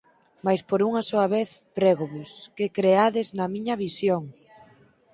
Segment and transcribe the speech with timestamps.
[0.45, 4.23] Mais por unha soa vez, prégovos, que creades na miña visión!